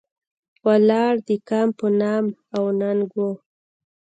[0.67, 3.17] ولاړ د کام په نام او ننګ و.